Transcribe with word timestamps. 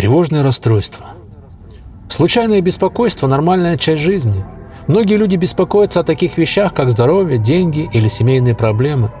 Тревожное 0.00 0.42
расстройство. 0.42 1.04
Случайное 2.08 2.62
беспокойство– 2.62 3.26
нормальная 3.28 3.76
часть 3.76 4.00
жизни. 4.00 4.46
Многие 4.86 5.18
люди 5.18 5.36
беспокоятся 5.36 6.00
о 6.00 6.04
таких 6.04 6.38
вещах, 6.38 6.72
как 6.72 6.90
здоровье, 6.90 7.36
деньги 7.36 7.86
или 7.92 8.08
семейные 8.08 8.54
проблемы. 8.54 9.12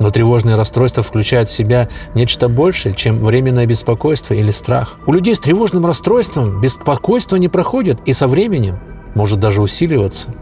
Но 0.00 0.10
тревожное 0.10 0.56
расстройство 0.56 1.04
включает 1.04 1.48
в 1.48 1.52
себя 1.52 1.88
нечто 2.16 2.48
большее, 2.48 2.96
чем 2.96 3.24
временное 3.24 3.64
беспокойство 3.66 4.34
или 4.34 4.50
страх. 4.50 4.98
У 5.06 5.12
людей 5.12 5.36
с 5.36 5.38
тревожным 5.38 5.86
расстройством 5.86 6.60
беспокойство 6.60 7.36
не 7.36 7.46
проходит 7.46 8.00
и 8.04 8.12
со 8.12 8.26
временем 8.26 8.80
может 9.14 9.38
даже 9.38 9.62
усиливаться. 9.62 10.34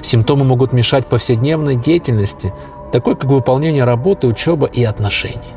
Симптомы 0.00 0.46
могут 0.46 0.72
мешать 0.72 1.06
повседневной 1.06 1.76
деятельности, 1.76 2.54
такой 2.92 3.14
как 3.14 3.30
выполнение 3.30 3.84
работы, 3.84 4.26
учеба 4.26 4.66
и 4.68 4.82
отношений. 4.84 5.52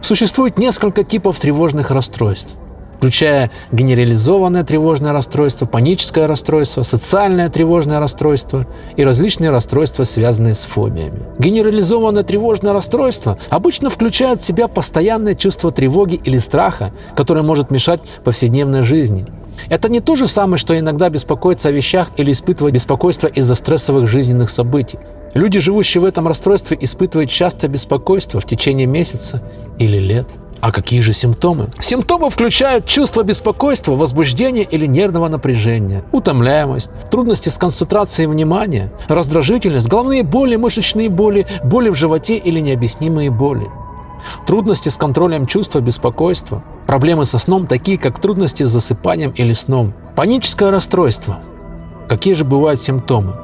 Существует 0.00 0.56
несколько 0.56 1.04
типов 1.04 1.38
тревожных 1.38 1.90
расстройств 1.90 2.56
включая 2.98 3.50
генерализованное 3.72 4.64
тревожное 4.64 5.12
расстройство, 5.12 5.66
паническое 5.66 6.26
расстройство, 6.26 6.82
социальное 6.82 7.48
тревожное 7.48 8.00
расстройство 8.00 8.66
и 8.96 9.04
различные 9.04 9.50
расстройства, 9.50 10.04
связанные 10.04 10.54
с 10.54 10.64
фобиями. 10.64 11.20
Генерализованное 11.38 12.22
тревожное 12.22 12.72
расстройство 12.72 13.38
обычно 13.50 13.90
включает 13.90 14.40
в 14.40 14.44
себя 14.44 14.68
постоянное 14.68 15.34
чувство 15.34 15.70
тревоги 15.70 16.20
или 16.24 16.38
страха, 16.38 16.92
которое 17.16 17.42
может 17.42 17.70
мешать 17.70 18.20
повседневной 18.24 18.82
жизни. 18.82 19.26
Это 19.68 19.88
не 19.88 20.00
то 20.00 20.14
же 20.16 20.26
самое, 20.26 20.58
что 20.58 20.78
иногда 20.78 21.08
беспокоиться 21.08 21.68
о 21.68 21.72
вещах 21.72 22.10
или 22.16 22.30
испытывать 22.30 22.74
беспокойство 22.74 23.26
из-за 23.26 23.54
стрессовых 23.54 24.06
жизненных 24.06 24.50
событий. 24.50 24.98
Люди, 25.34 25.60
живущие 25.60 26.00
в 26.00 26.04
этом 26.04 26.28
расстройстве, 26.28 26.78
испытывают 26.80 27.30
часто 27.30 27.68
беспокойство 27.68 28.40
в 28.40 28.46
течение 28.46 28.86
месяца 28.86 29.42
или 29.78 29.98
лет. 29.98 30.28
А 30.60 30.72
какие 30.72 31.00
же 31.00 31.12
симптомы? 31.12 31.68
Симптомы 31.80 32.30
включают 32.30 32.86
чувство 32.86 33.22
беспокойства, 33.22 33.92
возбуждения 33.92 34.64
или 34.64 34.86
нервного 34.86 35.28
напряжения, 35.28 36.02
утомляемость, 36.12 36.90
трудности 37.10 37.48
с 37.48 37.58
концентрацией 37.58 38.26
внимания, 38.26 38.92
раздражительность, 39.08 39.88
головные 39.88 40.22
боли, 40.22 40.56
мышечные 40.56 41.08
боли, 41.08 41.46
боли 41.62 41.90
в 41.90 41.94
животе 41.94 42.36
или 42.36 42.60
необъяснимые 42.60 43.30
боли. 43.30 43.68
Трудности 44.46 44.88
с 44.88 44.96
контролем 44.96 45.46
чувства 45.46 45.80
беспокойства, 45.80 46.64
проблемы 46.86 47.24
со 47.24 47.38
сном, 47.38 47.66
такие 47.66 47.98
как 47.98 48.18
трудности 48.18 48.64
с 48.64 48.70
засыпанием 48.70 49.30
или 49.32 49.52
сном, 49.52 49.92
паническое 50.16 50.70
расстройство. 50.70 51.38
Какие 52.08 52.34
же 52.34 52.44
бывают 52.44 52.80
симптомы? 52.80 53.34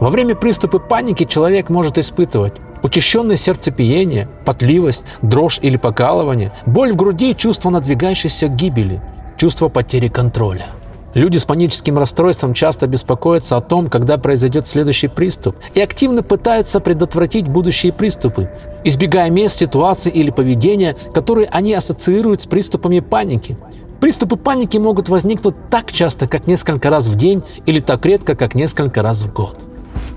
Во 0.00 0.10
время 0.10 0.34
приступа 0.34 0.78
паники 0.78 1.24
человек 1.24 1.68
может 1.68 1.98
испытывать 1.98 2.54
учащенное 2.84 3.36
сердцебиение, 3.36 4.28
потливость, 4.44 5.06
дрожь 5.22 5.58
или 5.62 5.76
покалывание, 5.78 6.52
боль 6.66 6.92
в 6.92 6.96
груди 6.96 7.34
чувство 7.34 7.70
надвигающейся 7.70 8.46
гибели, 8.46 9.00
чувство 9.38 9.68
потери 9.68 10.08
контроля. 10.08 10.66
Люди 11.14 11.38
с 11.38 11.44
паническим 11.44 11.96
расстройством 11.96 12.54
часто 12.54 12.86
беспокоятся 12.86 13.56
о 13.56 13.60
том, 13.60 13.88
когда 13.88 14.18
произойдет 14.18 14.66
следующий 14.66 15.08
приступ, 15.08 15.56
и 15.72 15.80
активно 15.80 16.22
пытаются 16.22 16.78
предотвратить 16.80 17.48
будущие 17.48 17.92
приступы, 17.92 18.50
избегая 18.84 19.30
мест, 19.30 19.56
ситуаций 19.56 20.12
или 20.12 20.30
поведения, 20.30 20.94
которые 21.14 21.48
они 21.48 21.72
ассоциируют 21.72 22.42
с 22.42 22.46
приступами 22.46 23.00
паники. 23.00 23.56
Приступы 24.00 24.36
паники 24.36 24.76
могут 24.76 25.08
возникнуть 25.08 25.54
так 25.70 25.90
часто, 25.90 26.28
как 26.28 26.46
несколько 26.46 26.90
раз 26.90 27.06
в 27.06 27.14
день, 27.14 27.44
или 27.64 27.80
так 27.80 28.04
редко, 28.04 28.34
как 28.34 28.54
несколько 28.54 29.00
раз 29.00 29.22
в 29.22 29.32
год. 29.32 29.56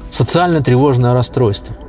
Социально-тревожное 0.09 1.13
расстройство– 1.13 1.75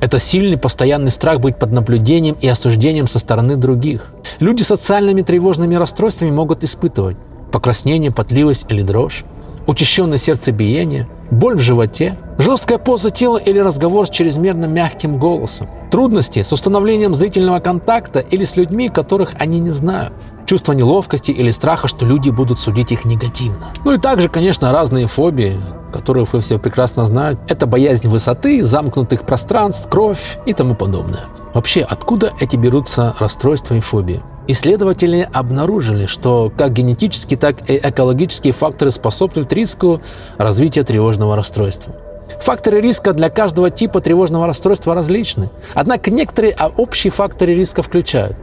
это 0.00 0.18
сильный 0.18 0.56
постоянный 0.56 1.10
страх 1.10 1.40
быть 1.40 1.58
под 1.58 1.72
наблюдением 1.72 2.36
и 2.40 2.48
осуждением 2.48 3.06
со 3.06 3.18
стороны 3.18 3.56
других. 3.56 4.12
Люди 4.40 4.62
с 4.62 4.68
социальными 4.68 5.22
тревожными 5.22 5.74
расстройствами 5.74 6.30
могут 6.30 6.64
испытывать 6.64 7.16
покраснение, 7.52 8.10
потливость 8.10 8.66
или 8.68 8.82
дрожь, 8.82 9.24
учащенное 9.66 10.18
сердцебиение, 10.18 11.08
боль 11.30 11.56
в 11.56 11.60
животе, 11.60 12.18
жесткая 12.38 12.78
поза 12.78 13.10
тела 13.10 13.38
или 13.38 13.58
разговор 13.58 14.06
с 14.06 14.10
чрезмерно 14.10 14.66
мягким 14.66 15.18
голосом, 15.18 15.68
трудности 15.90 16.42
с 16.42 16.52
установлением 16.52 17.14
зрительного 17.14 17.60
контакта 17.60 18.20
или 18.20 18.44
с 18.44 18.56
людьми, 18.56 18.88
которых 18.88 19.32
они 19.38 19.60
не 19.60 19.70
знают, 19.70 20.12
чувство 20.46 20.72
неловкости 20.72 21.30
или 21.30 21.50
страха, 21.50 21.88
что 21.88 22.06
люди 22.06 22.30
будут 22.30 22.58
судить 22.58 22.92
их 22.92 23.04
негативно. 23.04 23.66
Ну 23.84 23.92
и 23.92 23.98
также, 23.98 24.28
конечно, 24.28 24.72
разные 24.72 25.06
фобии, 25.06 25.60
которых 25.92 26.32
вы 26.32 26.40
все 26.40 26.58
прекрасно 26.58 27.04
знаете. 27.04 27.40
Это 27.48 27.66
боязнь 27.66 28.08
высоты, 28.08 28.62
замкнутых 28.62 29.24
пространств, 29.24 29.88
кровь 29.88 30.38
и 30.46 30.52
тому 30.52 30.74
подобное. 30.74 31.24
Вообще, 31.54 31.82
откуда 31.82 32.32
эти 32.40 32.56
берутся 32.56 33.14
расстройства 33.18 33.74
и 33.74 33.80
фобии? 33.80 34.22
Исследователи 34.48 35.26
обнаружили, 35.32 36.06
что 36.06 36.52
как 36.54 36.72
генетические, 36.72 37.38
так 37.38 37.70
и 37.70 37.78
экологические 37.82 38.52
факторы 38.52 38.90
способствуют 38.90 39.52
риску 39.52 40.02
развития 40.36 40.82
тревожного 40.82 41.36
расстройства. 41.36 41.94
Факторы 42.40 42.80
риска 42.80 43.12
для 43.12 43.30
каждого 43.30 43.70
типа 43.70 44.00
тревожного 44.00 44.46
расстройства 44.46 44.94
различны, 44.94 45.50
однако 45.74 46.10
некоторые 46.10 46.56
общие 46.76 47.10
факторы 47.10 47.54
риска 47.54 47.82
включают 47.82 48.36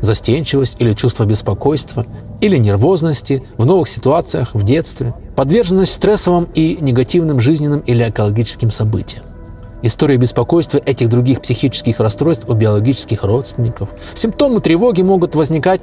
застенчивость 0.00 0.76
или 0.80 0.92
чувство 0.92 1.24
беспокойства, 1.24 2.06
или 2.40 2.56
нервозности 2.56 3.44
в 3.56 3.66
новых 3.66 3.88
ситуациях 3.88 4.54
в 4.54 4.62
детстве, 4.62 5.14
подверженность 5.34 5.92
стрессовым 5.92 6.48
и 6.54 6.76
негативным 6.80 7.40
жизненным 7.40 7.80
или 7.80 8.08
экологическим 8.08 8.70
событиям. 8.70 9.24
История 9.82 10.16
беспокойства 10.16 10.78
этих 10.78 11.08
других 11.08 11.40
психических 11.40 12.00
расстройств 12.00 12.48
у 12.48 12.54
биологических 12.54 13.22
родственников. 13.22 13.90
Симптомы 14.14 14.60
тревоги 14.60 15.02
могут 15.02 15.34
возникать 15.34 15.82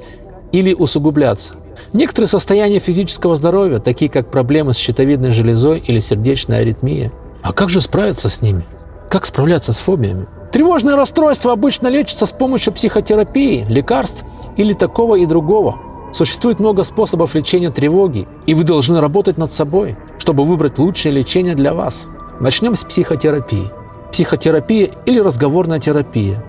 или 0.52 0.74
усугубляться. 0.74 1.56
Некоторые 1.94 2.28
состояния 2.28 2.80
физического 2.80 3.36
здоровья, 3.36 3.80
такие 3.80 4.10
как 4.10 4.32
проблемы 4.32 4.74
с 4.74 4.78
щитовидной 4.78 5.32
железой 5.32 5.80
или 5.80 6.00
сердечная 6.00 6.60
аритмия. 6.60 7.12
А 7.42 7.54
как 7.54 7.70
же 7.70 7.82
справиться 7.82 8.30
с 8.30 8.42
ними? 8.42 8.64
Как 9.10 9.26
справляться 9.26 9.72
с 9.72 9.80
фобиями? 9.80 10.28
Тревожное 10.52 10.96
расстройство 10.96 11.52
обычно 11.52 11.88
лечится 11.88 12.26
с 12.26 12.32
помощью 12.32 12.74
психотерапии, 12.74 13.66
лекарств 13.68 14.26
или 14.58 14.74
такого 14.74 15.16
и 15.16 15.26
другого. 15.26 15.76
Существует 16.14 16.60
много 16.60 16.84
способов 16.84 17.36
лечения 17.36 17.72
тревоги, 17.72 18.26
и 18.48 18.54
вы 18.54 18.64
должны 18.64 19.02
работать 19.02 19.38
над 19.38 19.52
собой, 19.52 19.98
чтобы 20.18 20.46
выбрать 20.46 20.80
лучшее 20.80 21.12
лечение 21.12 21.56
для 21.56 21.74
вас. 21.74 22.08
Начнем 22.40 22.76
с 22.76 22.86
психотерапии. 22.86 23.70
Психотерапия 24.16 24.92
или 25.06 25.20
разговорная 25.20 25.78
терапия 25.78 26.42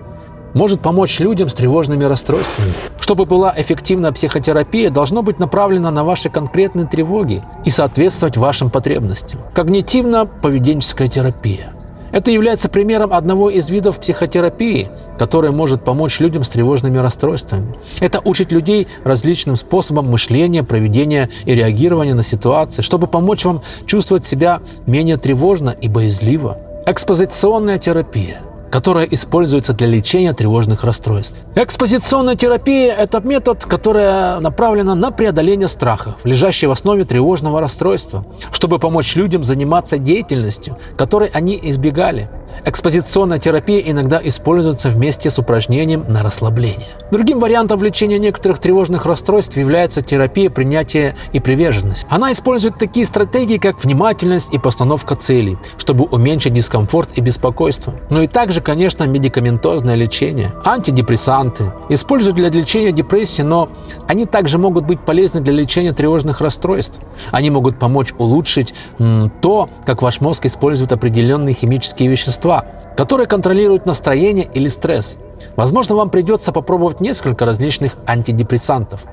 может 0.53 0.79
помочь 0.79 1.19
людям 1.19 1.49
с 1.49 1.53
тревожными 1.53 2.05
расстройствами. 2.05 2.71
Чтобы 3.01 3.25
была 3.25 3.53
эффективная 3.57 4.13
психотерапия, 4.13 4.89
должно 4.89 5.21
быть 5.21 5.37
направлена 5.37 5.91
на 5.91 6.05
ваши 6.05 6.29
конкретные 6.29 6.87
тревоги 6.87 7.43
и 7.65 7.69
соответствовать 7.69 8.37
вашим 8.37 8.69
потребностям. 8.69 9.41
Когнитивно-поведенческая 9.53 11.09
терапия– 11.09 11.73
это 12.13 12.31
является 12.31 12.69
примером 12.69 13.11
одного 13.11 13.49
из 13.49 13.69
видов 13.69 13.99
психотерапии, 13.99 14.87
который 15.19 15.51
может 15.51 15.83
помочь 15.83 16.21
людям 16.21 16.45
с 16.45 16.49
тревожными 16.49 16.99
расстройствами. 16.99 17.75
Это 17.99 18.21
учит 18.23 18.53
людей 18.53 18.87
различным 19.03 19.57
способам 19.57 20.09
мышления, 20.09 20.63
проведения 20.63 21.29
и 21.43 21.53
реагирования 21.53 22.13
на 22.13 22.23
ситуации, 22.23 22.81
чтобы 22.81 23.07
помочь 23.07 23.43
вам 23.43 23.61
чувствовать 23.85 24.23
себя 24.23 24.61
менее 24.85 25.17
тревожно 25.17 25.71
и 25.71 25.89
боязливо. 25.89 26.59
Экспозиционная 26.89 27.79
терапия– 27.79 28.39
которая 28.71 29.05
используется 29.05 29.73
для 29.73 29.87
лечения 29.87 30.33
тревожных 30.33 30.83
расстройств. 30.83 31.37
Экспозиционная 31.55 32.35
терапия– 32.35 32.93
это 32.97 33.21
метод, 33.21 33.65
который 33.65 34.39
направлен 34.41 34.85
на 34.87 35.11
преодоление 35.11 35.67
страхов, 35.67 36.15
лежащей 36.23 36.67
в 36.67 36.71
основе 36.71 37.05
тревожного 37.05 37.61
расстройства, 37.61 38.25
чтобы 38.51 38.79
помочь 38.79 39.15
людям 39.15 39.43
заниматься 39.43 39.97
деятельностью, 39.97 40.77
которой 40.97 41.29
они 41.29 41.59
избегали. 41.61 42.29
Экспозиционная 42.65 43.39
терапия 43.39 43.79
иногда 43.79 44.19
используется 44.23 44.89
вместе 44.89 45.29
с 45.29 45.39
упражнением 45.39 46.05
на 46.07 46.23
расслабление. 46.23 46.87
Другим 47.11 47.39
вариантом 47.39 47.81
лечения 47.81 48.19
некоторых 48.19 48.59
тревожных 48.59 49.05
расстройств 49.05 49.57
является 49.57 50.01
терапия 50.01 50.49
принятия 50.49 51.15
и 51.33 51.39
приверженность. 51.39 52.05
Она 52.09 52.31
использует 52.31 52.77
такие 52.77 53.05
стратегии, 53.05 53.57
как 53.57 53.83
внимательность 53.83 54.53
и 54.53 54.59
постановка 54.59 55.15
целей, 55.15 55.57
чтобы 55.77 56.05
уменьшить 56.05 56.53
дискомфорт 56.53 57.17
и 57.17 57.21
беспокойство. 57.21 57.93
Но 58.09 58.21
и 58.21 58.27
также, 58.27 58.61
конечно, 58.61 59.03
медикаментозное 59.03 59.95
лечение. 59.95 60.51
Антидепрессанты 60.65 61.71
используют 61.89 62.37
для 62.37 62.49
лечения 62.49 62.91
депрессии, 62.91 63.41
но 63.41 63.69
они 64.07 64.25
также 64.25 64.57
могут 64.57 64.85
быть 64.85 65.01
полезны 65.01 65.41
для 65.41 65.53
лечения 65.53 65.93
тревожных 65.93 66.41
расстройств. 66.41 66.99
Они 67.31 67.49
могут 67.49 67.79
помочь 67.79 68.13
улучшить 68.17 68.73
м, 68.99 69.31
то, 69.41 69.69
как 69.85 70.01
ваш 70.01 70.21
мозг 70.21 70.45
использует 70.45 70.91
определенные 70.91 71.53
химические 71.53 72.09
вещества, 72.09 72.46
которые 72.95 73.27
контролируют 73.27 73.85
настроение 73.85 74.49
или 74.53 74.67
стресс. 74.67 75.17
Возможно, 75.55 75.95
вам 75.95 76.09
придется 76.09 76.51
попробовать 76.51 76.99
несколько 76.99 77.45
различных 77.45 77.95
антидепрессантов, 78.07 79.05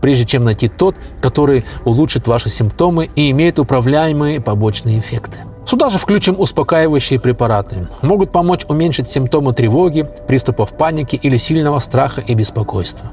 прежде 0.00 0.26
чем 0.26 0.44
найти 0.44 0.68
тот, 0.68 0.94
который 1.20 1.64
улучшит 1.84 2.26
ваши 2.26 2.48
симптомы 2.48 3.10
и 3.16 3.30
имеет 3.30 3.58
управляемые 3.58 4.40
побочные 4.40 5.00
эффекты. 5.00 5.38
Сюда 5.64 5.90
же 5.90 5.98
включим 5.98 6.38
успокаивающие 6.38 7.20
препараты. 7.20 7.88
Могут 8.02 8.32
помочь 8.32 8.64
уменьшить 8.68 9.08
симптомы 9.08 9.54
тревоги, 9.54 10.06
приступов 10.26 10.76
паники 10.76 11.16
или 11.16 11.36
сильного 11.36 11.78
страха 11.78 12.20
и 12.20 12.34
беспокойства. 12.34 13.10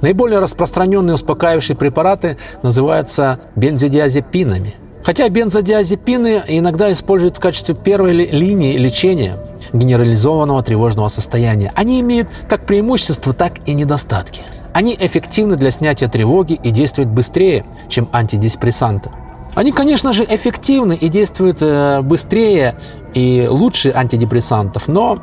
Наиболее 0.00 0.38
распространенные 0.40 1.14
успокаивающие 1.14 1.76
препараты 1.76 2.36
называются 2.62 3.40
бензодиазепинами. 3.56 4.74
Хотя 5.04 5.28
бензодиазепины 5.28 6.42
иногда 6.48 6.90
используют 6.90 7.36
в 7.36 7.40
качестве 7.40 7.74
первой 7.74 8.12
линии 8.12 8.76
лечения 8.78 9.38
генерализованного 9.72 10.62
тревожного 10.62 11.08
состояния. 11.08 11.72
Они 11.74 12.00
имеют 12.00 12.28
как 12.48 12.64
преимущества, 12.64 13.34
так 13.34 13.54
и 13.66 13.74
недостатки. 13.74 14.40
Они 14.72 14.96
эффективны 14.98 15.56
для 15.56 15.70
снятия 15.70 16.08
тревоги 16.08 16.54
и 16.54 16.70
действуют 16.70 17.10
быстрее, 17.10 17.66
чем 17.88 18.08
антидепрессанты. 18.12 19.10
Они, 19.54 19.72
конечно 19.72 20.12
же, 20.12 20.24
эффективны 20.24 20.94
и 20.94 21.08
действуют 21.08 21.58
э, 21.60 22.00
быстрее 22.00 22.76
и 23.12 23.46
лучше 23.48 23.92
антидепрессантов, 23.94 24.88
но 24.88 25.22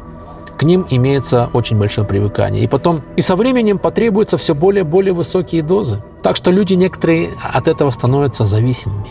к 0.57 0.63
ним 0.63 0.86
имеется 0.89 1.50
очень 1.54 1.78
большое 1.78 2.07
привыкание. 2.07 2.63
И 2.63 2.68
потом, 2.68 3.01
и 3.18 3.22
со 3.22 3.36
временем 3.36 3.80
потребуются 3.80 4.38
все 4.38 4.54
более 4.54 4.83
и 4.83 4.88
более 4.88 5.13
высокие 5.13 5.63
дозы. 5.63 6.01
Так 6.22 6.36
что 6.36 6.51
люди 6.51 6.75
некоторые 6.75 7.31
от 7.42 7.68
этого 7.68 7.89
становятся 7.89 8.45
зависимыми. 8.45 9.07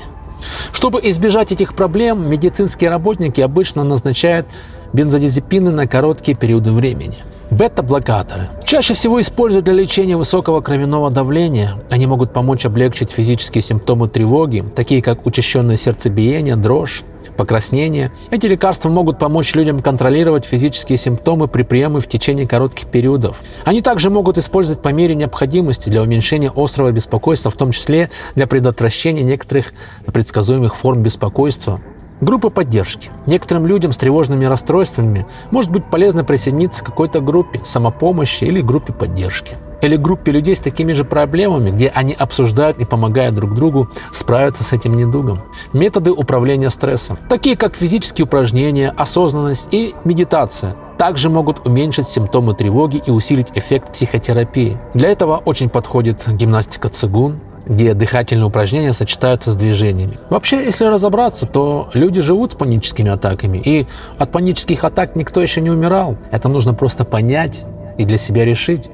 Чтобы 0.72 1.00
избежать 1.02 1.52
этих 1.52 1.74
проблем, 1.74 2.28
медицинские 2.28 2.90
работники 2.90 3.40
обычно 3.40 3.84
назначают 3.84 4.46
бензодиазепины 4.92 5.70
на 5.70 5.86
короткие 5.86 6.36
периоды 6.36 6.72
времени. 6.72 7.16
Бета-блокаторы. 7.50 8.48
Чаще 8.64 8.94
всего 8.94 9.20
используют 9.20 9.64
для 9.64 9.74
лечения 9.74 10.16
высокого 10.16 10.60
кровяного 10.60 11.10
давления. 11.10 11.74
Они 11.90 12.06
могут 12.06 12.32
помочь 12.32 12.64
облегчить 12.64 13.10
физические 13.10 13.62
симптомы 13.62 14.08
тревоги, 14.08 14.64
такие 14.76 15.02
как 15.02 15.26
учащенное 15.26 15.76
сердцебиение, 15.76 16.54
дрожь, 16.54 17.02
покраснение. 17.40 18.12
Эти 18.30 18.44
лекарства 18.44 18.90
могут 18.90 19.18
помочь 19.18 19.54
людям 19.54 19.80
контролировать 19.80 20.44
физические 20.44 20.98
симптомы 20.98 21.48
при 21.48 21.62
приеме 21.62 21.98
в 21.98 22.06
течение 22.06 22.46
коротких 22.46 22.88
периодов. 22.88 23.40
Они 23.64 23.80
также 23.80 24.10
могут 24.10 24.36
использовать 24.36 24.82
по 24.82 24.90
мере 24.90 25.14
необходимости 25.14 25.88
для 25.88 26.02
уменьшения 26.02 26.52
острого 26.54 26.92
беспокойства, 26.92 27.50
в 27.50 27.56
том 27.56 27.72
числе 27.72 28.10
для 28.34 28.46
предотвращения 28.46 29.22
некоторых 29.22 29.72
предсказуемых 30.04 30.76
форм 30.76 31.02
беспокойства, 31.02 31.80
Группы 32.20 32.50
поддержки. 32.50 33.08
Некоторым 33.24 33.64
людям 33.64 33.92
с 33.92 33.96
тревожными 33.96 34.44
расстройствами 34.44 35.26
может 35.50 35.70
быть 35.70 35.86
полезно 35.86 36.22
присоединиться 36.22 36.84
к 36.84 36.88
какой-то 36.88 37.20
группе 37.20 37.62
самопомощи 37.64 38.44
или 38.44 38.60
группе 38.60 38.92
поддержки. 38.92 39.56
Или 39.82 39.96
группе 39.96 40.32
людей 40.32 40.54
с 40.54 40.60
такими 40.60 40.92
же 40.92 41.04
проблемами, 41.04 41.70
где 41.70 41.88
они 41.88 42.12
обсуждают 42.12 42.78
и 42.78 42.84
помогают 42.84 43.34
друг 43.34 43.54
другу 43.54 43.88
справиться 44.12 44.64
с 44.64 44.72
этим 44.72 44.94
недугом. 44.96 45.40
Методы 45.72 46.12
управления 46.12 46.70
стрессом, 46.70 47.18
такие 47.28 47.56
как 47.56 47.76
физические 47.76 48.26
упражнения, 48.26 48.92
осознанность 48.96 49.68
и 49.70 49.94
медитация, 50.04 50.76
также 50.98 51.30
могут 51.30 51.66
уменьшить 51.66 52.08
симптомы 52.08 52.54
тревоги 52.54 53.02
и 53.04 53.10
усилить 53.10 53.48
эффект 53.54 53.92
психотерапии. 53.92 54.76
Для 54.92 55.08
этого 55.08 55.38
очень 55.38 55.70
подходит 55.70 56.22
гимнастика 56.28 56.90
цигун, 56.90 57.40
где 57.66 57.94
дыхательные 57.94 58.46
упражнения 58.46 58.92
сочетаются 58.92 59.52
с 59.52 59.56
движениями. 59.56 60.18
Вообще, 60.28 60.64
если 60.64 60.84
разобраться, 60.86 61.46
то 61.46 61.88
люди 61.94 62.20
живут 62.20 62.52
с 62.52 62.54
паническими 62.54 63.10
атаками, 63.10 63.62
и 63.64 63.86
от 64.18 64.32
панических 64.32 64.84
атак 64.84 65.16
никто 65.16 65.40
еще 65.40 65.60
не 65.60 65.70
умирал. 65.70 66.16
Это 66.30 66.48
нужно 66.48 66.74
просто 66.74 67.04
понять 67.04 67.64
и 67.96 68.04
для 68.04 68.18
себя 68.18 68.44
решить, 68.44 68.90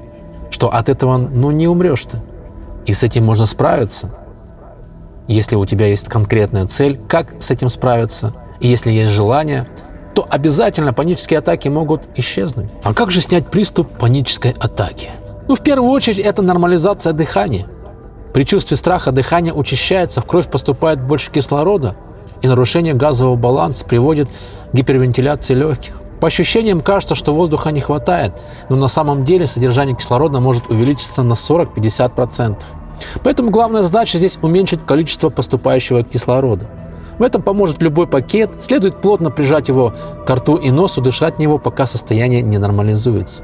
что 0.49 0.73
от 0.73 0.89
этого 0.89 1.17
ну, 1.17 1.51
не 1.51 1.67
умрешь 1.67 2.03
ты. 2.03 2.17
И 2.85 2.93
с 2.93 3.03
этим 3.03 3.25
можно 3.25 3.45
справиться. 3.45 4.09
Если 5.27 5.55
у 5.55 5.65
тебя 5.65 5.87
есть 5.87 6.07
конкретная 6.07 6.67
цель, 6.67 6.99
как 7.07 7.41
с 7.41 7.51
этим 7.51 7.69
справиться, 7.69 8.33
и 8.59 8.67
если 8.67 8.91
есть 8.91 9.11
желание, 9.11 9.67
то 10.15 10.25
обязательно 10.29 10.93
панические 10.93 11.39
атаки 11.39 11.67
могут 11.67 12.03
исчезнуть. 12.15 12.69
А 12.83 12.93
как 12.93 13.11
же 13.11 13.21
снять 13.21 13.51
приступ 13.51 13.89
панической 13.97 14.51
атаки? 14.51 15.09
Ну, 15.47 15.55
в 15.55 15.61
первую 15.61 15.91
очередь, 15.91 16.19
это 16.19 16.41
нормализация 16.41 17.13
дыхания– 17.13 17.65
при 18.37 18.43
чувстве 18.43 18.77
страха 18.77 19.11
дыхание 19.11 19.51
учащается, 19.51 20.21
в 20.21 20.25
кровь 20.25 20.47
поступает 20.47 21.01
больше 21.01 21.31
кислорода, 21.31 21.95
и 22.43 22.47
нарушение 22.47 22.93
газового 22.93 23.35
баланса 23.35 23.83
приводит 23.83 24.27
к 24.27 24.75
гипервентиляции 24.75 25.55
легких. 25.55 25.99
По 26.19 26.27
ощущениям 26.27 26.81
кажется, 26.81 27.15
что 27.15 27.33
воздуха 27.33 27.71
не 27.71 27.81
хватает, 27.81 28.33
но 28.69 28.75
на 28.75 28.87
самом 28.87 29.23
деле 29.23 29.45
содержание 29.45 29.95
кислорода 29.95 30.39
может 30.39 30.67
увеличиться 30.67 31.23
на 31.23 31.33
40-50%. 31.33 32.57
Поэтому 33.23 33.51
главная 33.51 33.83
задача 33.83 34.17
здесь 34.17 34.39
уменьшить 34.41 34.85
количество 34.85 35.29
поступающего 35.29 36.03
кислорода. 36.03 36.67
В 37.19 37.23
этом 37.23 37.41
поможет 37.41 37.81
любой 37.81 38.07
пакет, 38.07 38.61
следует 38.61 39.01
плотно 39.01 39.31
прижать 39.31 39.67
его 39.67 39.93
к 40.25 40.29
рту 40.29 40.55
и 40.55 40.71
носу, 40.71 41.01
дышать 41.01 41.35
в 41.35 41.39
него, 41.39 41.57
пока 41.57 41.85
состояние 41.85 42.41
не 42.41 42.57
нормализуется. 42.57 43.43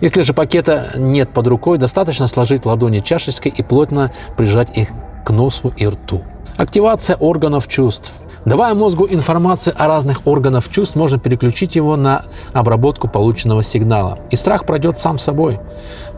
Если 0.00 0.22
же 0.22 0.34
пакета 0.34 0.92
нет 0.96 1.30
под 1.30 1.46
рукой, 1.46 1.78
достаточно 1.78 2.26
сложить 2.26 2.66
ладони 2.66 3.00
чашечкой 3.00 3.52
и 3.56 3.62
плотно 3.62 4.10
прижать 4.36 4.76
их 4.76 4.88
к 5.24 5.30
носу 5.30 5.72
и 5.76 5.86
рту. 5.86 6.22
Активация 6.56 7.16
органов 7.16 7.66
чувств. 7.68 8.12
Давая 8.44 8.74
мозгу 8.74 9.06
информацию 9.08 9.74
о 9.78 9.86
разных 9.86 10.26
органах 10.26 10.68
чувств, 10.68 10.96
можно 10.96 11.18
переключить 11.18 11.76
его 11.76 11.96
на 11.96 12.26
обработку 12.52 13.08
полученного 13.08 13.62
сигнала, 13.62 14.18
и 14.30 14.36
страх 14.36 14.66
пройдет 14.66 14.98
сам 14.98 15.18
собой. 15.18 15.58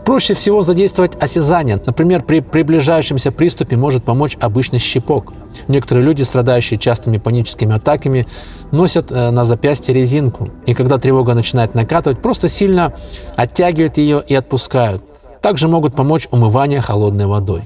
Проще 0.03 0.33
всего 0.33 0.61
задействовать 0.61 1.21
осязание. 1.21 1.81
Например, 1.85 2.23
при 2.23 2.39
приближающемся 2.39 3.31
приступе 3.31 3.75
может 3.75 4.03
помочь 4.03 4.37
обычный 4.39 4.79
щипок. 4.79 5.33
Некоторые 5.67 6.05
люди, 6.05 6.23
страдающие 6.23 6.79
частыми 6.79 7.17
паническими 7.17 7.75
атаками, 7.75 8.25
носят 8.71 9.11
э, 9.11 9.31
на 9.31 9.43
запястье 9.43 9.93
резинку. 9.93 10.49
И 10.65 10.73
когда 10.73 10.97
тревога 10.97 11.33
начинает 11.33 11.75
накатывать, 11.75 12.21
просто 12.21 12.47
сильно 12.47 12.93
оттягивают 13.35 13.97
ее 13.97 14.23
и 14.25 14.33
отпускают. 14.33 15.03
Также 15.41 15.67
могут 15.67 15.95
помочь 15.95 16.27
умывание 16.31 16.79
холодной 16.81 17.25
водой. 17.25 17.63